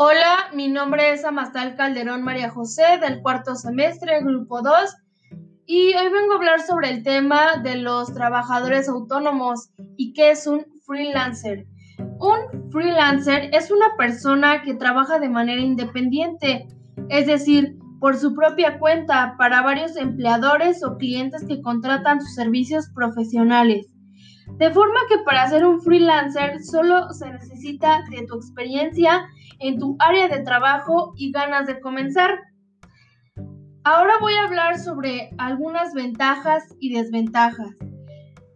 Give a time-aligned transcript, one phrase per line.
[0.00, 4.72] Hola, mi nombre es Amastal Calderón María José del cuarto semestre, grupo 2,
[5.66, 10.46] y hoy vengo a hablar sobre el tema de los trabajadores autónomos y qué es
[10.46, 11.66] un freelancer.
[11.98, 16.68] Un freelancer es una persona que trabaja de manera independiente,
[17.08, 22.88] es decir, por su propia cuenta para varios empleadores o clientes que contratan sus servicios
[22.94, 23.88] profesionales.
[24.56, 29.28] De forma que para ser un freelancer solo se necesita de tu experiencia
[29.60, 32.40] en tu área de trabajo y ganas de comenzar.
[33.84, 37.70] Ahora voy a hablar sobre algunas ventajas y desventajas.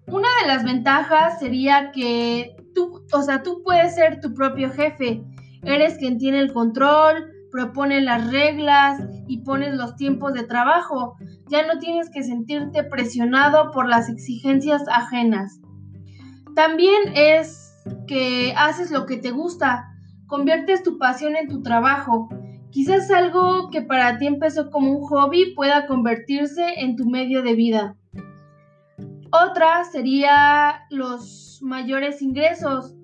[0.09, 5.25] Una de las ventajas sería que tú, o sea, tú puedes ser tu propio jefe.
[5.63, 11.17] Eres quien tiene el control, propone las reglas y pones los tiempos de trabajo.
[11.49, 15.62] Ya no tienes que sentirte presionado por las exigencias ajenas.
[16.55, 17.73] También es
[18.07, 19.89] que haces lo que te gusta,
[20.27, 22.29] conviertes tu pasión en tu trabajo.
[22.71, 27.55] Quizás algo que para ti empezó como un hobby pueda convertirse en tu medio de
[27.55, 27.97] vida.
[29.31, 32.95] Otra sería los mayores ingresos.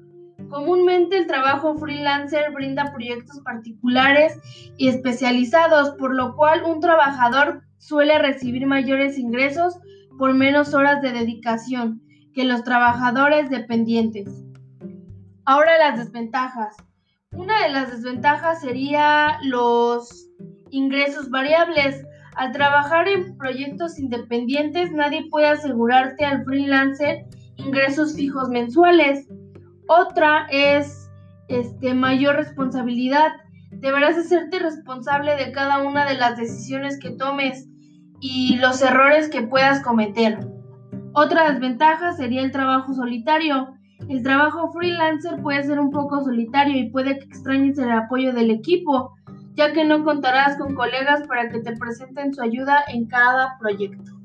[0.50, 4.38] Comúnmente el trabajo freelancer brinda proyectos particulares
[4.76, 9.78] y especializados, por lo cual un trabajador suele recibir mayores ingresos
[10.18, 12.02] por menos horas de dedicación
[12.38, 14.44] que los trabajadores dependientes.
[15.44, 16.76] Ahora las desventajas.
[17.32, 20.30] Una de las desventajas sería los
[20.70, 22.00] ingresos variables.
[22.36, 27.24] Al trabajar en proyectos independientes, nadie puede asegurarte al freelancer
[27.56, 29.26] ingresos fijos mensuales.
[29.88, 31.10] Otra es
[31.48, 33.32] este, mayor responsabilidad.
[33.72, 37.66] Deberás hacerte responsable de cada una de las decisiones que tomes
[38.20, 40.38] y los errores que puedas cometer.
[41.20, 43.74] Otra desventaja sería el trabajo solitario.
[44.08, 48.52] El trabajo freelancer puede ser un poco solitario y puede que extrañes el apoyo del
[48.52, 49.16] equipo,
[49.54, 54.17] ya que no contarás con colegas para que te presenten su ayuda en cada proyecto.